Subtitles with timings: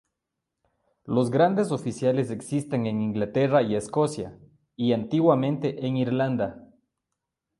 [1.05, 4.35] Los grandes oficiales existen en Inglaterra y Escocia,
[4.75, 6.67] y antiguamente en Irlanda.